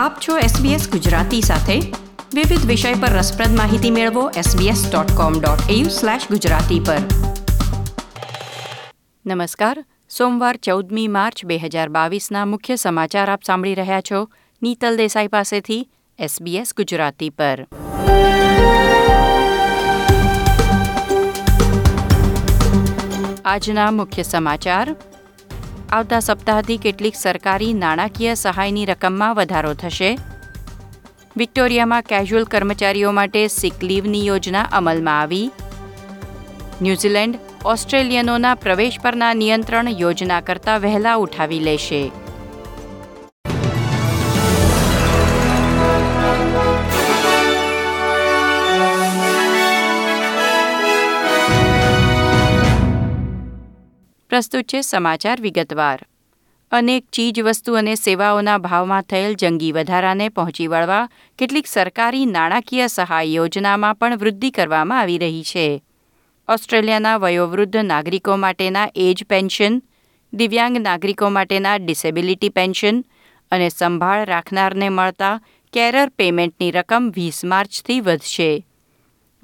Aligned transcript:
આપ 0.00 0.16
છો 0.28 0.38
SBS 0.38 0.90
ગુજરાતી 0.90 1.40
સાથે. 1.40 1.80
વિવિધ 2.34 2.66
વિષય 2.66 2.94
પર 2.94 3.08
રસપ્રદ 3.08 3.56
માહિતી 3.56 3.90
મેળવો 3.90 4.30
sbs.com.au/gujarati 4.30 6.86
પર. 6.86 6.96
નમસ્કાર, 9.26 9.84
સોમવાર 10.18 10.56
ચૌદમી 10.56 11.08
માર્ચ 11.08 11.44
બે 11.44 11.58
હજાર 11.58 11.88
બાવીસના 11.88 12.44
મુખ્ય 12.44 12.76
સમાચાર 12.76 13.30
આપ 13.30 13.42
સાંભળી 13.42 13.74
રહ્યા 13.74 14.00
છો 14.00 14.28
નીતલ 14.62 14.96
દેસાઈ 14.96 15.26
પાસેથી 15.26 15.88
SBS 16.20 16.66
ગુજરાતી 16.76 17.30
પર. 17.30 17.66
આજના 23.44 23.90
મુખ્ય 23.90 24.22
સમાચાર 24.22 24.96
આવતા 25.92 26.20
સપ્તાહથી 26.20 26.76
કેટલીક 26.76 27.14
સરકારી 27.14 27.72
નાણાકીય 27.72 28.34
સહાયની 28.34 28.84
રકમમાં 28.84 29.34
વધારો 29.34 29.74
થશે. 29.74 30.18
વિક્ટોરિયામાં 31.36 32.02
કેઝ્યુઅલ 32.02 32.44
કર્મચારીઓ 32.44 33.12
માટે 33.12 33.46
સિક 33.46 33.82
લીવની 33.82 34.26
યોજના 34.26 34.62
અમલમાં 34.72 35.20
આવી. 35.20 35.50
ન્યૂઝીલેન્ડ 36.82 37.38
ઓસ્ટ્રેલિયનોના 37.64 38.54
પ્રવેશ 38.54 39.00
પરના 39.00 39.34
નિયંત્રણ 39.34 39.88
યોજના 39.88 40.40
કરતાં 40.40 40.80
વહેલા 40.80 41.14
ઉઠાવી 41.14 41.60
લેશે. 41.60 42.12
પ્રસ્તુત 54.30 54.64
છે 54.64 54.80
સમાચાર 54.80 55.40
વિગતવાર. 55.40 55.98
અનેક 56.72 57.06
ચીજ 57.12 57.40
વસ્તુ 57.40 57.74
અને 57.74 57.94
સેવાઓના 57.94 58.58
ભાવમાં 58.58 59.02
થયેલ 59.02 59.34
જંગી 59.34 59.72
વધારાને 59.72 60.28
પહોંચી 60.28 60.66
વળવા 60.66 61.08
કેટલીક 61.38 61.66
સરકારી 61.66 62.26
નાણાકીય 62.26 62.86
સહાય 62.86 63.24
યોજનામાં 63.24 63.94
પણ 63.94 64.16
વૃદ્ધિ 64.16 64.50
કરવામાં 64.50 65.00
આવી 65.00 65.18
રહી 65.18 65.42
છે. 65.42 65.82
ઓસ્ટ્રેલિયાના 66.48 67.16
વયોવૃદ્ધ 67.16 67.76
નાગરિકો 67.76 68.36
માટેના 68.36 68.88
એજ 68.94 69.24
પેન્શન, 69.24 69.82
દિવ્યાંગ 70.32 70.78
નાગરિકો 70.78 71.28
માટેના 71.28 71.76
ડિસેબિલિટી 71.76 72.48
પેન્શન 72.48 73.04
અને 73.50 73.68
સંભાળ 73.68 74.24
રાખનારને 74.24 74.88
મળતા 74.88 75.40
કેરર 75.72 76.08
પેમેન્ટની 76.08 76.70
રકમ 76.70 77.12
વીસ 77.14 77.44
માર્ચથી 77.44 78.00
વધશે. 78.00 78.66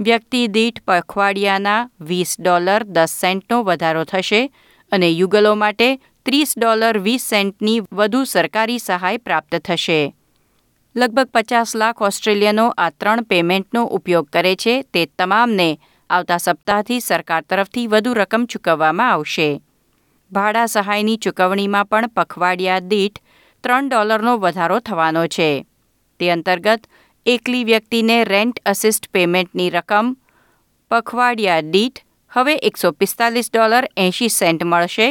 વ્યક્તિ 0.01 0.47
દીઠ 0.47 0.81
પખવાડિયાના 0.89 1.91
વીસ 2.01 2.37
ડોલર 2.41 2.83
દસ 2.83 3.19
સેન્ટનો 3.21 3.63
વધારો 3.63 4.05
થશે 4.05 4.53
અને 4.93 5.11
યુગલો 5.11 5.55
માટે 5.55 5.97
ત્રીસ 5.97 6.55
ડોલર 6.59 6.99
વીસ 6.99 7.23
સેન્ટની 7.23 7.81
વધુ 7.93 8.25
સરકારી 8.25 8.79
સહાય 8.79 9.17
પ્રાપ્ત 9.17 9.55
થશે. 9.57 10.15
લગભગ 10.97 11.29
પચાસ 11.35 11.77
લાખ 11.77 12.03
ઓસ્ટ્રેલિયનો 12.03 12.75
આ 12.79 12.91
ત્રણ 12.91 13.23
પેમેન્ટનો 13.23 13.85
ઉપયોગ 13.85 14.29
કરે 14.33 14.57
છે 14.57 14.83
તે 14.83 15.07
તમામને 15.19 15.79
આવતા 16.11 16.37
સપ્તાહથી 16.37 17.01
સરકાર 17.01 17.43
તરફથી 17.43 17.87
વધુ 17.87 18.15
રકમ 18.15 18.45
ચૂકવવામાં 18.45 19.11
આવશે. 19.11 19.61
ભાડા 20.33 20.67
સહાયની 20.67 21.17
ચૂકવણીમાં 21.17 21.87
પણ 21.87 22.07
પખવાડિયા 22.07 22.79
દીઠ 22.79 23.19
ત્રણ 23.61 23.89
ડોલરનો 23.89 24.39
વધારો 24.39 24.79
થવાનો 24.79 25.27
છે. 25.27 25.67
તે 26.21 26.31
અંતર્ગત 26.31 26.87
એકલી 27.27 27.65
વ્યક્તિને 27.65 28.25
રેન્ટ 28.25 28.61
અસિસ્ટ 28.67 29.09
પેમેન્ટની 29.13 29.71
રકમ 29.71 30.17
પખવાડિયા 30.91 31.61
દીઠ 31.61 32.05
હવે 32.33 32.55
એકસો 32.63 32.93
પિસ્તાલીસ 32.93 33.51
ડોલર 33.55 33.85
એંશી 33.97 34.29
સેન્ટ 34.29 34.65
મળશે. 34.65 35.09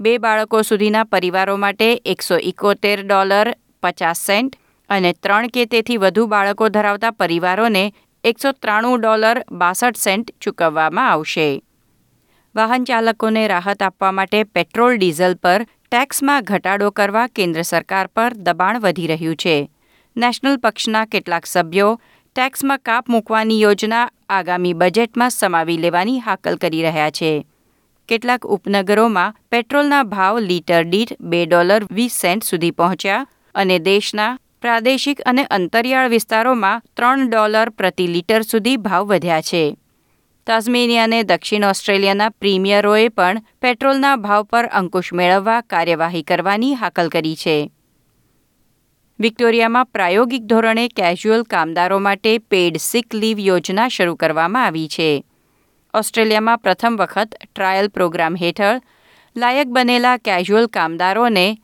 બે 0.00 0.18
બાળકો 0.18 0.62
સુધીના 0.62 1.04
પરિવારો 1.04 1.56
માટે 1.56 2.00
એકસો 2.04 2.36
ઇકોતેર 2.42 3.02
ડોલર 3.02 3.52
પચાસ 3.82 4.18
સેન્ટ 4.26 4.56
અને 4.90 5.12
ત્રણ 5.12 5.46
કે 5.46 5.66
તેથી 5.66 5.96
વધુ 5.96 6.26
બાળકો 6.26 6.68
ધરાવતા 6.68 7.10
પરિવારોને 7.10 7.92
એકસો 8.24 8.52
ત્રાણું 8.52 9.00
ડોલર 9.00 9.42
બાસઠ 9.52 9.96
સેન્ટ 9.96 10.30
ચૂકવવામાં 10.40 11.10
આવશે. 11.10 11.62
વાહન 12.54 12.84
ચાલકોને 12.84 13.48
રાહત 13.48 13.82
આપવા 13.82 14.12
માટે 14.12 14.44
પેટ્રોલ, 14.44 14.96
ડીઝલ 14.96 15.34
પર 15.34 15.66
ટેક્સમાં 15.90 16.44
ઘટાડો 16.44 16.90
કરવા 16.90 17.26
કેન્દ્ર 17.26 17.62
સરકાર 17.62 18.06
પર 18.06 18.32
દબાણ 18.36 18.78
વધી 18.78 19.06
રહ્યું 19.06 19.36
છે. 19.36 19.70
નેશનલ 20.16 20.56
પક્ષના 20.56 21.04
કેટલાક 21.04 21.46
સભ્યો 21.46 22.00
ટેક્સમાં 22.38 22.78
કાપ 22.78 23.08
મૂકવાની 23.08 23.60
યોજના 23.60 24.10
આગામી 24.28 24.72
બજેટમાં 24.72 25.30
સમાવી 25.30 25.76
લેવાની 25.76 26.18
હાકલ 26.18 26.56
કરી 26.56 26.82
રહ્યા 26.82 27.10
છે. 27.10 27.46
કેટલાક 28.08 28.46
ઉપનગરોમાં 28.46 29.34
પેટ્રોલના 29.50 30.02
ભાવ 30.02 30.38
લીટર 30.38 30.82
દીઠ 30.82 31.12
બે 31.20 31.46
ડોલર 31.46 31.84
વીસ 31.90 32.12
સેન્ટ 32.12 32.44
સુધી 32.44 32.70
પહોંચ્યા 32.70 33.26
અને 33.54 33.78
દેશના 33.78 34.38
પ્રાદેશિક 34.62 35.20
અને 35.20 35.44
અંતરિયાળ 35.44 36.08
વિસ્તારોમાં 36.08 36.82
ત્રણ 36.96 37.28
ડોલર 37.28 37.68
પ્રતિ 37.68 38.06
લીટર 38.06 38.42
સુધી 38.42 38.76
ભાવ 38.76 39.04
વધ્યા 39.04 39.40
છે. 39.40 39.76
તાસ્મેનિયા 40.46 41.06
દક્ષિણ 41.06 41.64
ઓસ્ટ્રેલિયાના 41.64 42.28
પ્રીમિયરોએ 42.28 43.08
પણ 43.08 43.42
પેટ્રોલના 43.62 44.16
ભાવ 44.16 44.42
પર 44.42 44.66
અંકુશ 44.66 45.12
મેળવવા 45.12 45.60
કાર્યવાહી 45.60 46.22
કરવાની 46.22 46.74
હાકલ 46.74 47.08
કરી 47.08 47.36
છે. 47.36 47.72
વિક્ટોરિયામાં 49.20 49.86
પ્રાયોગિક 49.86 50.42
ધોરણે 50.42 50.88
કેઝ્યુઅલ 50.88 51.42
કામદારો 51.42 51.98
માટે 51.98 52.38
પેઇડ 52.38 52.76
સિક 52.76 53.14
લીવ 53.14 53.40
યોજના 53.40 53.88
શરૂ 53.88 54.14
કરવામાં 54.14 54.64
આવી 54.64 54.88
છે. 54.88 55.24
ઓસ્ટ્રેલિયામાં 55.94 56.58
પ્રથમ 56.58 56.96
વખત 56.96 57.34
ટ્રાયલ 57.54 57.88
પ્રોગ્રામ 57.88 58.36
હેઠળ 58.36 58.80
લાયક 59.36 59.66
બનેલા 59.66 60.16
કેઝ્યુઅલ 60.16 60.66
કામદારોને 60.66 61.58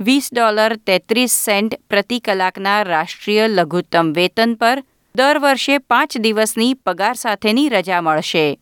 વીસ 0.00 0.30
ડોલર 0.32 0.76
તેત્રીસ 0.76 1.30
સેન્ટ 1.30 1.74
પ્રતિ 1.90 2.18
કલાકના 2.18 2.82
રાષ્ટ્રીય 2.82 3.48
લઘુત્તમ 3.48 4.12
વેતન 4.12 4.54
પર 4.54 4.84
દર 5.14 5.38
વર્ષે 5.38 5.78
પાંચ 5.78 6.16
દિવસની 6.16 6.74
પગાર 6.74 7.14
સાથેની 7.14 7.68
રજા 7.68 8.00
મળશે. 8.00 8.58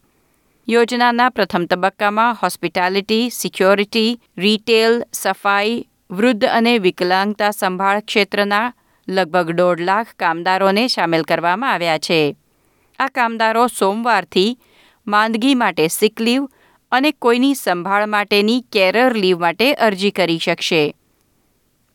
યોજનાના 0.69 1.29
પ્રથમ 1.29 1.65
તબક્કામાં 1.65 2.37
હોસ્પિટાલિટી, 2.43 3.31
સિક્યોરિટી, 3.31 4.21
રિટેલ, 4.39 5.03
સફાઈ 5.13 5.89
વૃદ્ધ 6.13 6.45
અને 6.45 6.79
વિકલાંગતા 6.79 7.51
સંભાળ 7.51 8.01
ક્ષેત્રના 8.01 8.73
લગભગ 9.09 9.51
દોઢ 9.51 9.81
લાખ 9.81 10.07
કામદારોને 10.19 10.89
સામેલ 10.89 11.23
કરવામાં 11.23 11.73
આવ્યા 11.73 11.99
છે. 11.99 12.37
આ 12.99 13.09
કામદારો 13.09 13.67
સોમવારથી 13.67 14.59
માંદગી 15.07 15.55
માટે 15.55 15.89
સિક 15.89 16.21
લીવ 16.21 16.49
અને 16.93 17.13
કોઈની 17.13 17.55
સંભાળ 17.55 18.07
માટેની 18.07 18.65
કેરર 18.73 19.13
લીવ 19.15 19.39
માટે 19.39 19.75
અરજી 19.75 20.11
કરી 20.11 20.39
શકશે. 20.39 20.95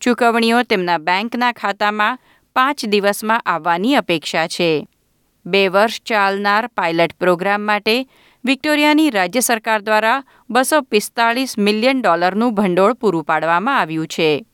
ચૂકવણીઓ 0.01 0.63
તેમના 0.63 0.97
બેંકના 0.97 1.51
ખાતામાં 1.51 2.19
પાંચ 2.55 2.85
દિવસમાં 2.85 3.39
આવવાની 3.39 3.95
અપેક્ષા 3.95 4.47
છે. 4.47 4.87
બે 5.45 5.67
વર્ષ 5.67 6.01
ચાલનાર 6.01 6.67
પાયલટ 6.67 7.13
પ્રોગ્રામ 7.13 7.61
માટે 7.61 8.07
વિક્ટોરિયાની 8.47 9.09
રાજ્ય 9.09 9.39
સરકાર 9.39 9.81
દ્વારા 9.81 10.23
બસો 10.49 10.81
પિસ્તાળીસ 10.81 11.57
મિલિયન 11.57 12.01
ડોલરનું 12.01 12.53
ભંડોળ 12.53 12.93
પૂરું 12.93 13.23
પાડવામાં 13.23 13.79
આવ્યું 13.79 14.07
છે. 14.07 14.45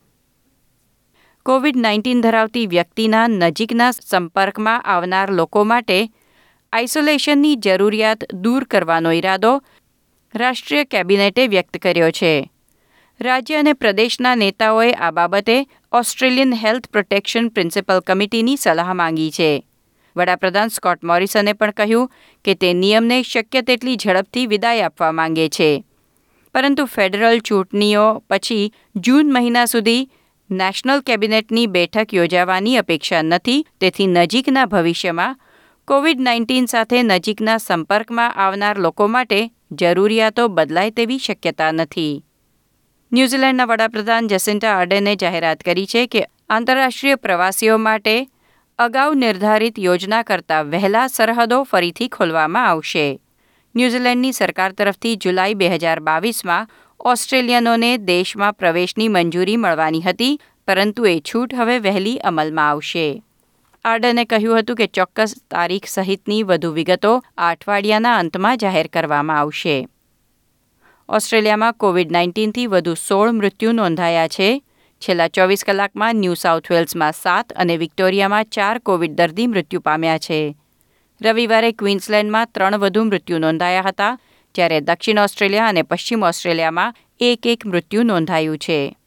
કોવિડ 1.46 1.78
નાઇન્ટીન 1.78 2.22
ધરાવતી 2.22 2.68
વ્યક્તિના 2.68 3.28
નજીકના 3.28 3.92
સંપર્કમાં 3.92 4.82
આવનાર 4.82 5.32
લોકો 5.32 5.64
માટે 5.64 6.10
આઇસોલેશનની 6.74 7.56
જરૂરિયાત 7.56 8.24
દૂર 8.34 8.64
કરવાનો 8.64 9.12
ઈરાદો 9.12 9.62
રાષ્ટ્રીય 10.36 10.84
કેબિનેટે 10.84 11.48
વ્યક્ત 11.48 11.78
કર્યો 11.78 12.12
છે. 12.12 12.50
રાજ્ય 13.22 13.56
અને 13.56 13.74
પ્રદેશના 13.74 14.36
નેતાઓએ 14.36 14.94
આ 14.94 15.12
બાબતે 15.12 15.68
ઓસ્ટ્રેલિયન 15.92 16.54
હેલ્થ 16.54 16.88
પ્રોટેક્શન 16.88 17.48
પ્રિન્સિપલ 17.48 18.00
કમિટીની 18.00 18.58
સલાહ 18.58 18.94
માંગી 18.94 19.32
છે. 19.32 19.52
વડાપ્રધાન 20.16 20.74
સ્કોટ 20.76 21.04
મોરિસને 21.04 21.54
પણ 21.54 21.72
કહ્યું 21.72 22.12
કે 22.46 22.56
તે 22.56 22.74
નિયમને 22.74 23.18
શક્ય 23.24 23.62
તેટલી 23.62 23.98
ઝડપથી 23.98 24.46
વિદાય 24.48 24.90
આપવા 24.90 25.12
માંગે 25.12 25.48
છે. 25.50 25.70
પરંતુ 26.56 26.84
ફેડરલ 26.86 27.40
ચૂંટણીઓ 27.40 28.06
પછી 28.30 28.66
જૂન 28.96 29.34
મહિના 29.34 29.66
સુધી 29.66 30.10
નેશનલ 30.50 31.02
કેબિનેટની 31.02 31.68
બેઠક 31.68 32.14
યોજાવાની 32.14 32.78
અપેક્ષા 32.78 33.24
નથી, 33.24 33.66
તેથી 33.80 34.08
નજીકના 34.08 34.66
ભવિષ્યમાં 34.66 35.40
કોવિડ 35.88 36.20
નાઇન્ટીન 36.20 36.66
સાથે 36.66 37.00
નજીકના 37.04 37.58
સંપર્કમાં 37.58 38.38
આવનાર 38.38 38.78
લોકો 38.78 39.08
માટે 39.08 39.40
જરૂરિયાતો 39.72 40.44
બદલાય 40.50 40.92
તેવી 40.92 41.20
શક્યતા 41.20 41.72
નથી. 41.72 42.14
ન્યૂઝીલેન્ડના 43.12 43.66
વડાપ્રધાન 43.66 44.28
જસિન્ટા 44.28 44.76
આર્ડેને 44.76 45.16
જાહેરાત 45.16 45.60
કરી 45.64 45.86
છે 45.86 46.08
કે 46.08 46.22
આંતરરાષ્ટ્રીય 46.50 47.16
પ્રવાસીઓ 47.16 47.78
માટે 47.78 48.16
અગાઉ 48.80 49.14
નિર્ધારિત 49.14 49.80
યોજના 49.80 50.24
કરતાં 50.24 50.70
વહેલા 50.70 51.08
સરહદો 51.08 51.64
ફરીથી 51.64 52.08
ખોલવામાં 52.08 52.68
આવશે. 52.68 53.20
ન્યૂઝીલેન્ડની 53.76 54.32
સરકાર 54.32 54.72
તરફથી 54.72 55.16
જુલાઈ 55.16 55.54
બે 55.54 55.70
હજાર 55.70 56.00
બાવીસમાં 56.00 56.68
ઓસ્ટ્રેલિયનોને 57.00 57.98
દેશમાં 57.98 58.54
પ્રવેશની 58.54 59.08
મંજૂરી 59.08 59.58
મળવાની 59.58 60.02
હતી, 60.02 60.40
પરંતુ 60.68 61.06
એ 61.06 61.20
છૂટ 61.20 61.56
હવે 61.56 61.80
વહેલી 61.80 62.18
અમલમાં 62.18 62.70
આવશે. 62.70 63.24
આર્ડને 63.86 64.26
કહ્યું 64.26 64.60
હતું 64.60 64.76
કે 64.76 64.88
ચોક્કસ 64.88 65.36
તારીખ 65.52 65.86
સહિતની 65.86 66.44
વધુ 66.44 66.72
વિગતો 66.72 67.24
આ 67.38 67.50
અઠવાડિયાના 67.50 68.18
અંતમાં 68.18 68.58
જાહેર 68.58 68.88
કરવામાં 68.88 69.40
આવશે. 69.40 69.88
ઓસ્ટ્રેલિયામાં 71.10 71.74
કોવિડ 71.74 72.12
નાઇન્ટીનથી 72.12 72.68
વધુ 72.68 72.94
સોળ 72.94 73.32
મૃત્યુ 73.32 73.72
નોંધાયા 73.72 74.28
છે. 74.28 74.64
છેલ્લા 75.10 75.28
ચોવીસ 75.28 75.64
કલાકમાં 75.64 76.16
ન્યૂ 76.16 76.34
સાઉથ 76.34 76.72
વેલ્સમાં 76.72 77.12
સાત 77.12 77.54
અને 77.54 77.78
વિક્ટોરિયામાં 77.78 78.44
ચાર 78.44 78.80
કોવિડ 78.80 79.12
દર્દી 79.12 79.48
મૃત્યુ 79.48 79.80
પામ્યા 79.80 80.18
છે. 80.18 80.56
રવિવારે 81.22 81.72
ક્વીન્સલેન્ડમાં 81.72 82.48
ત્રણ 82.52 82.78
વધુ 82.78 83.04
મૃત્યુ 83.04 83.40
નોંધાયા 83.40 83.82
હતા, 83.82 84.18
જ્યારે 84.56 84.82
દક્ષિણ 84.82 85.20
ઓસ્ટ્રેલિયા 85.20 85.68
અને 85.68 85.82
પશ્ચિમ 85.82 86.24
ઓસ્ટ્રેલિયામાં 86.24 86.96
એક 87.20 87.48
એક 87.48 87.66
મૃત્યુ 87.66 88.04
નોંધાયું 88.04 88.58
છે. 88.58 88.98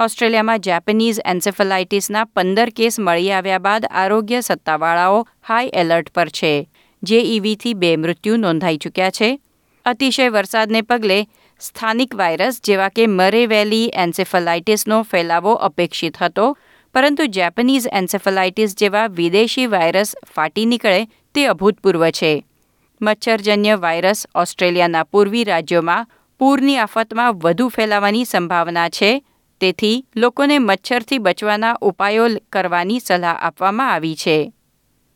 ઓસ્ટ્રેલિયામાં 0.00 0.60
જેપનીઝ 0.60 1.20
એન્સેફલાઇટિસના 1.24 2.24
પંદર 2.24 2.70
કેસ 2.70 3.00
મળી 3.00 3.32
આવ્યા 3.32 3.58
બાદ 3.58 3.86
આરોગ્ય 3.90 4.40
સત્તાવાળાઓ 4.40 5.28
હાઈ 5.48 5.70
એલર્ટ 5.74 6.10
પર 6.10 6.28
છે. 6.28 6.68
જે 7.02 7.20
ઈવીથી 7.20 7.74
બે 7.74 7.96
મૃત્યુ 7.96 8.36
નોંધાઈ 8.36 8.76
ચૂક્યા 8.76 9.10
છે. 9.10 9.40
અતિશય 9.84 10.28
વરસાદને 10.30 10.80
પગલે 10.82 11.26
સ્થાનિક 11.58 12.14
વાયરસ 12.14 12.60
જેવા 12.60 12.88
કે 12.88 13.06
મરે 13.06 13.46
વેલી 13.46 13.90
એન્સેફલાઇટિસનો 13.94 15.02
ફેલાવો 15.02 15.54
અપેક્ષિત 15.54 16.16
હતો, 16.16 16.56
પરંતુ 16.92 17.26
જેપનીઝ 17.26 17.88
એન્સેફલાઇટિસ 17.92 18.76
જેવા 18.76 19.06
વિદેશી 19.08 19.66
વાયરસ 19.66 20.16
ફાટી 20.36 20.66
નીકળે 20.66 21.06
તે 21.34 21.46
અભૂતપૂર્વ 21.46 22.10
છે. 22.10 22.44
મચ્છરજન્ય 23.00 23.76
વાયરસ 23.76 24.26
ઓસ્ટ્રેલિયાના 24.34 25.04
પૂર્વી 25.04 25.44
રાજ્યોમાં 25.44 26.06
પૂરની 26.38 26.78
આફતમાં 26.78 27.38
વધુ 27.38 27.68
ફેલાવાની 27.68 28.24
સંભાવના 28.24 28.88
છે, 28.88 29.22
તેથી 29.60 30.04
લોકોને 30.16 30.58
મચ્છરથી 30.58 31.18
બચવાના 31.18 31.76
ઉપાયો 31.80 32.28
કરવાની 32.52 33.00
સલાહ 33.00 33.36
આપવામાં 33.40 33.92
આવી 33.92 34.16
છે. 34.16 34.52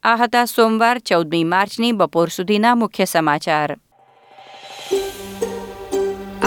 આ 0.02 0.16
હતા 0.16 0.44
સોમવાર 0.44 0.98
ચૌદમી 0.98 1.44
માર્ચની 1.44 1.92
બપોર 1.92 2.28
સુધીના 2.30 2.74
મુખ્ય 2.74 3.04
સમાચાર. 3.04 3.76